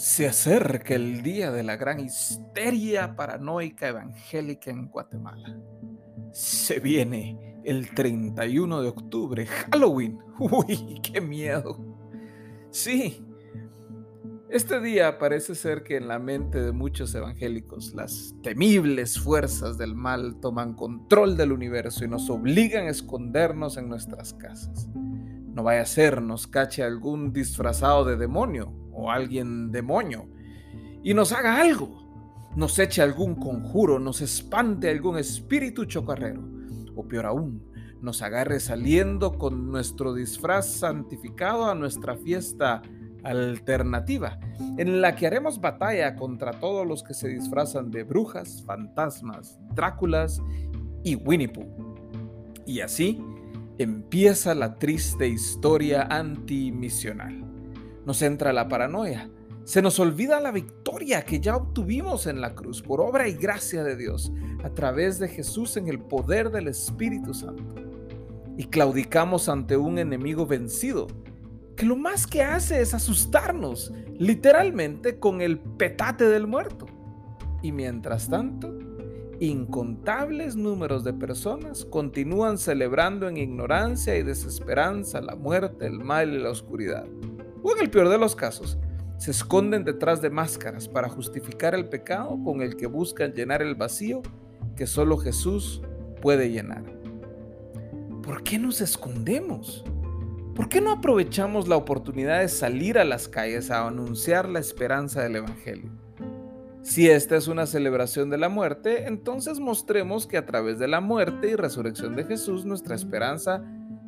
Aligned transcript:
Se 0.00 0.26
acerca 0.26 0.94
el 0.94 1.22
día 1.22 1.50
de 1.50 1.62
la 1.62 1.76
gran 1.76 2.00
histeria 2.00 3.16
paranoica 3.16 3.88
evangélica 3.88 4.70
en 4.70 4.88
Guatemala. 4.88 5.60
Se 6.32 6.80
viene 6.80 7.60
el 7.64 7.94
31 7.94 8.80
de 8.80 8.88
octubre, 8.88 9.46
Halloween. 9.46 10.18
Uy, 10.38 11.02
qué 11.02 11.20
miedo. 11.20 11.76
Sí, 12.70 13.22
este 14.48 14.80
día 14.80 15.18
parece 15.18 15.54
ser 15.54 15.82
que 15.82 15.98
en 15.98 16.08
la 16.08 16.18
mente 16.18 16.62
de 16.62 16.72
muchos 16.72 17.14
evangélicos 17.14 17.92
las 17.92 18.34
temibles 18.42 19.20
fuerzas 19.20 19.76
del 19.76 19.94
mal 19.94 20.40
toman 20.40 20.72
control 20.76 21.36
del 21.36 21.52
universo 21.52 22.06
y 22.06 22.08
nos 22.08 22.30
obligan 22.30 22.86
a 22.86 22.90
escondernos 22.90 23.76
en 23.76 23.90
nuestras 23.90 24.32
casas. 24.32 24.88
No 24.94 25.62
vaya 25.62 25.82
a 25.82 25.86
ser 25.86 26.22
nos 26.22 26.46
cache 26.46 26.82
algún 26.82 27.34
disfrazado 27.34 28.06
de 28.06 28.16
demonio 28.16 28.79
o 28.92 29.10
alguien 29.10 29.70
demonio 29.70 30.28
y 31.02 31.14
nos 31.14 31.32
haga 31.32 31.60
algo, 31.60 32.00
nos 32.56 32.78
eche 32.78 33.02
algún 33.02 33.34
conjuro, 33.36 33.98
nos 33.98 34.20
espante 34.20 34.90
algún 34.90 35.18
espíritu 35.18 35.84
chocarrero 35.84 36.42
o 36.94 37.06
peor 37.06 37.26
aún, 37.26 37.62
nos 38.00 38.22
agarre 38.22 38.60
saliendo 38.60 39.38
con 39.38 39.70
nuestro 39.70 40.14
disfraz 40.14 40.66
santificado 40.66 41.70
a 41.70 41.74
nuestra 41.74 42.16
fiesta 42.16 42.82
alternativa, 43.22 44.38
en 44.78 45.00
la 45.00 45.14
que 45.14 45.26
haremos 45.26 45.60
batalla 45.60 46.16
contra 46.16 46.58
todos 46.58 46.86
los 46.86 47.02
que 47.02 47.14
se 47.14 47.28
disfrazan 47.28 47.90
de 47.90 48.02
brujas, 48.02 48.62
fantasmas, 48.66 49.58
Dráculas 49.74 50.40
y 51.04 51.16
Winnie 51.16 51.48
Pooh. 51.48 51.94
Y 52.66 52.80
así 52.80 53.22
empieza 53.78 54.54
la 54.54 54.78
triste 54.78 55.28
historia 55.28 56.02
antimisional. 56.02 57.49
Nos 58.04 58.22
entra 58.22 58.52
la 58.52 58.68
paranoia. 58.68 59.30
Se 59.64 59.82
nos 59.82 60.00
olvida 60.00 60.40
la 60.40 60.50
victoria 60.50 61.22
que 61.22 61.38
ya 61.38 61.56
obtuvimos 61.56 62.26
en 62.26 62.40
la 62.40 62.54
cruz 62.54 62.82
por 62.82 63.00
obra 63.00 63.28
y 63.28 63.34
gracia 63.34 63.84
de 63.84 63.96
Dios 63.96 64.32
a 64.64 64.70
través 64.70 65.18
de 65.18 65.28
Jesús 65.28 65.76
en 65.76 65.88
el 65.88 66.00
poder 66.00 66.50
del 66.50 66.68
Espíritu 66.68 67.34
Santo. 67.34 67.74
Y 68.56 68.64
claudicamos 68.64 69.48
ante 69.48 69.76
un 69.76 69.98
enemigo 69.98 70.46
vencido 70.46 71.06
que 71.76 71.86
lo 71.86 71.96
más 71.96 72.26
que 72.26 72.42
hace 72.42 72.80
es 72.80 72.92
asustarnos, 72.92 73.92
literalmente 74.18 75.18
con 75.18 75.40
el 75.40 75.58
petate 75.58 76.28
del 76.28 76.46
muerto. 76.46 76.86
Y 77.62 77.72
mientras 77.72 78.28
tanto, 78.28 78.76
incontables 79.38 80.56
números 80.56 81.04
de 81.04 81.14
personas 81.14 81.86
continúan 81.86 82.58
celebrando 82.58 83.28
en 83.28 83.38
ignorancia 83.38 84.16
y 84.18 84.22
desesperanza 84.22 85.22
la 85.22 85.36
muerte, 85.36 85.86
el 85.86 86.00
mal 86.00 86.34
y 86.34 86.38
la 86.38 86.50
oscuridad. 86.50 87.06
O 87.62 87.72
en 87.72 87.82
el 87.82 87.90
peor 87.90 88.08
de 88.08 88.18
los 88.18 88.34
casos, 88.36 88.78
se 89.18 89.32
esconden 89.32 89.84
detrás 89.84 90.22
de 90.22 90.30
máscaras 90.30 90.88
para 90.88 91.08
justificar 91.08 91.74
el 91.74 91.88
pecado 91.88 92.38
con 92.42 92.62
el 92.62 92.76
que 92.76 92.86
buscan 92.86 93.32
llenar 93.32 93.60
el 93.60 93.74
vacío 93.74 94.22
que 94.76 94.86
solo 94.86 95.18
Jesús 95.18 95.82
puede 96.22 96.50
llenar. 96.50 96.84
¿Por 98.22 98.42
qué 98.42 98.58
nos 98.58 98.80
escondemos? 98.80 99.84
¿Por 100.54 100.68
qué 100.68 100.80
no 100.80 100.90
aprovechamos 100.92 101.68
la 101.68 101.76
oportunidad 101.76 102.40
de 102.40 102.48
salir 102.48 102.98
a 102.98 103.04
las 103.04 103.28
calles 103.28 103.70
a 103.70 103.86
anunciar 103.86 104.48
la 104.48 104.58
esperanza 104.58 105.22
del 105.22 105.36
Evangelio? 105.36 105.90
Si 106.82 107.10
esta 107.10 107.36
es 107.36 107.46
una 107.46 107.66
celebración 107.66 108.30
de 108.30 108.38
la 108.38 108.48
muerte, 108.48 109.06
entonces 109.06 109.60
mostremos 109.60 110.26
que 110.26 110.38
a 110.38 110.46
través 110.46 110.78
de 110.78 110.88
la 110.88 111.00
muerte 111.00 111.50
y 111.50 111.56
resurrección 111.56 112.16
de 112.16 112.24
Jesús 112.24 112.64
nuestra 112.64 112.94
esperanza 112.94 113.62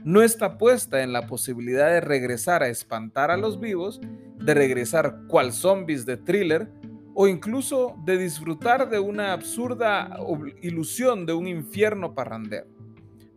no 0.04 0.22
está 0.22 0.58
puesta 0.58 1.02
en 1.02 1.12
la 1.12 1.26
posibilidad 1.26 1.88
de 1.88 2.00
regresar 2.00 2.62
a 2.62 2.68
espantar 2.68 3.30
a 3.30 3.36
los 3.36 3.60
vivos, 3.60 4.00
de 4.38 4.54
regresar 4.54 5.26
cual 5.28 5.52
zombies 5.52 6.04
de 6.06 6.16
thriller 6.16 6.70
o 7.14 7.28
incluso 7.28 7.96
de 8.04 8.18
disfrutar 8.18 8.88
de 8.88 8.98
una 8.98 9.32
absurda 9.32 10.18
ilusión 10.62 11.26
de 11.26 11.34
un 11.34 11.46
infierno 11.46 12.14
parrandero. 12.14 12.66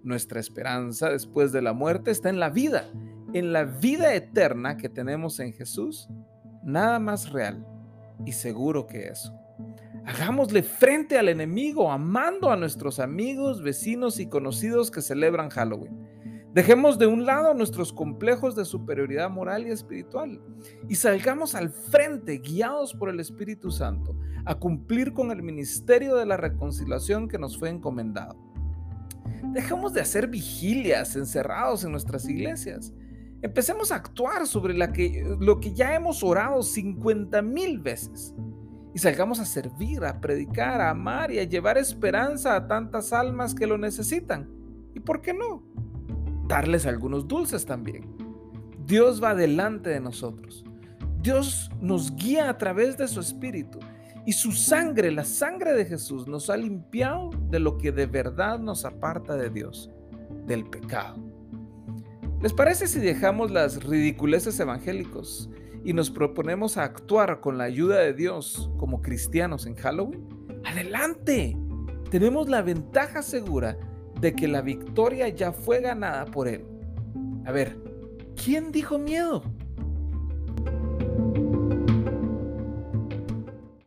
Nuestra 0.03 0.39
esperanza 0.39 1.09
después 1.09 1.51
de 1.51 1.61
la 1.61 1.73
muerte 1.73 2.11
está 2.11 2.29
en 2.29 2.39
la 2.39 2.49
vida, 2.49 2.85
en 3.33 3.51
la 3.51 3.65
vida 3.65 4.13
eterna 4.13 4.77
que 4.77 4.87
tenemos 4.87 5.39
en 5.39 5.51
Jesús, 5.53 6.07
nada 6.63 6.99
más 6.99 7.31
real 7.31 7.65
y 8.25 8.31
seguro 8.31 8.87
que 8.87 9.07
eso. 9.07 9.33
Hagámosle 10.05 10.61
frente 10.61 11.17
al 11.17 11.29
enemigo 11.29 11.91
amando 11.91 12.51
a 12.51 12.55
nuestros 12.55 12.99
amigos, 12.99 13.63
vecinos 13.63 14.19
y 14.19 14.27
conocidos 14.27 14.91
que 14.91 15.01
celebran 15.01 15.49
Halloween. 15.49 16.14
Dejemos 16.55 16.97
de 16.97 17.05
un 17.05 17.25
lado 17.25 17.53
nuestros 17.53 17.93
complejos 17.93 18.55
de 18.55 18.65
superioridad 18.65 19.29
moral 19.29 19.67
y 19.67 19.71
espiritual 19.71 20.41
y 20.89 20.95
salgamos 20.95 21.53
al 21.53 21.69
frente, 21.69 22.39
guiados 22.39 22.95
por 22.95 23.09
el 23.09 23.19
Espíritu 23.19 23.69
Santo, 23.69 24.17
a 24.45 24.55
cumplir 24.55 25.13
con 25.13 25.29
el 25.31 25.43
ministerio 25.43 26.15
de 26.15 26.25
la 26.25 26.37
reconciliación 26.37 27.27
que 27.27 27.37
nos 27.37 27.59
fue 27.59 27.69
encomendado. 27.69 28.35
Dejemos 29.53 29.93
de 29.93 30.01
hacer 30.01 30.27
vigilias 30.27 31.15
encerrados 31.15 31.83
en 31.83 31.91
nuestras 31.91 32.27
iglesias 32.27 32.91
Empecemos 33.45 33.91
a 33.91 33.97
actuar 33.97 34.47
sobre 34.47 34.73
lo 34.73 35.59
que 35.59 35.73
ya 35.73 35.93
hemos 35.93 36.23
orado 36.23 36.63
50 36.63 37.43
mil 37.43 37.79
veces. 37.79 38.33
Y 38.95 38.97
salgamos 38.97 39.39
a 39.39 39.45
servir, 39.45 40.03
a 40.03 40.19
predicar, 40.19 40.81
a 40.81 40.89
amar 40.89 41.31
y 41.31 41.37
a 41.37 41.43
llevar 41.43 41.77
esperanza 41.77 42.55
a 42.55 42.65
tantas 42.65 43.13
almas 43.13 43.53
que 43.53 43.67
lo 43.67 43.77
necesitan. 43.77 44.49
¿Y 44.95 44.99
por 44.99 45.21
qué 45.21 45.31
no? 45.31 45.63
Darles 46.47 46.85
algunos 46.85 47.27
dulces 47.27 47.65
también. 47.65 48.15
Dios 48.85 49.21
va 49.23 49.33
delante 49.33 49.89
de 49.89 49.99
nosotros. 49.99 50.63
Dios 51.21 51.71
nos 51.81 52.15
guía 52.15 52.49
a 52.49 52.57
través 52.57 52.97
de 52.97 53.07
su 53.07 53.19
espíritu. 53.19 53.79
Y 54.27 54.33
su 54.33 54.51
sangre, 54.51 55.11
la 55.11 55.23
sangre 55.23 55.73
de 55.73 55.85
Jesús, 55.85 56.27
nos 56.27 56.49
ha 56.49 56.57
limpiado 56.57 57.29
de 57.49 57.59
lo 57.59 57.77
que 57.77 57.91
de 57.91 58.05
verdad 58.05 58.59
nos 58.59 58.85
aparta 58.85 59.35
de 59.35 59.49
Dios, 59.49 59.91
del 60.45 60.65
pecado. 60.65 61.15
¿Les 62.41 62.53
parece 62.53 62.87
si 62.87 62.99
dejamos 62.99 63.49
las 63.49 63.83
ridiculeces 63.83 64.59
evangélicos 64.59 65.49
y 65.83 65.93
nos 65.93 66.11
proponemos 66.11 66.77
a 66.77 66.83
actuar 66.83 67.39
con 67.39 67.57
la 67.57 67.63
ayuda 67.63 67.99
de 67.99 68.13
Dios 68.13 68.69
como 68.77 69.01
cristianos 69.01 69.65
en 69.65 69.75
Halloween? 69.75 70.27
¡Adelante! 70.63 71.57
Tenemos 72.09 72.49
la 72.49 72.61
ventaja 72.61 73.21
segura 73.21 73.77
de 74.19 74.33
que 74.33 74.47
la 74.47 74.61
victoria 74.61 75.29
ya 75.29 75.51
fue 75.51 75.81
ganada 75.81 76.25
por 76.25 76.47
Él. 76.47 76.65
A 77.45 77.51
ver, 77.51 77.77
¿quién 78.35 78.71
dijo 78.71 78.97
miedo? 78.97 79.43